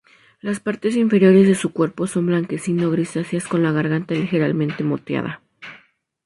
Las 0.41 0.59
partes 0.59 0.95
inferiores 0.95 1.45
de 1.45 1.53
su 1.53 1.73
cuerpo 1.73 2.07
son 2.07 2.25
blanquecino 2.25 2.89
grisáceas, 2.89 3.47
con 3.47 3.61
la 3.61 3.71
garganta 3.71 4.15
ligeramente 4.15 4.83
moteada. 4.83 5.43